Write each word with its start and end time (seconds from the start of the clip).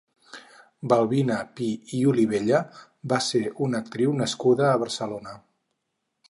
Balbina 0.93 1.35
Pi 1.59 1.67
i 1.97 1.99
Olivella 2.13 2.63
va 3.13 3.19
ser 3.27 3.43
una 3.67 3.83
actriu 3.85 4.17
nascuda 4.23 4.67
a 4.71 4.81
Barcelona. 4.87 5.37